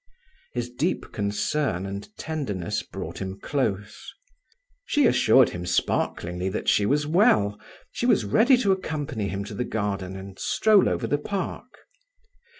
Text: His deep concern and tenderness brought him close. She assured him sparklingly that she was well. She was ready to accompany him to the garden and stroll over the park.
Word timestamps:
His 0.53 0.71
deep 0.71 1.11
concern 1.11 1.85
and 1.85 2.09
tenderness 2.17 2.81
brought 2.81 3.21
him 3.21 3.39
close. 3.39 4.11
She 4.83 5.05
assured 5.05 5.49
him 5.49 5.63
sparklingly 5.67 6.49
that 6.49 6.67
she 6.67 6.87
was 6.87 7.05
well. 7.05 7.59
She 7.91 8.07
was 8.07 8.25
ready 8.25 8.57
to 8.63 8.71
accompany 8.71 9.27
him 9.27 9.43
to 9.43 9.53
the 9.53 9.63
garden 9.63 10.15
and 10.15 10.39
stroll 10.39 10.89
over 10.89 11.05
the 11.05 11.19
park. 11.19 11.81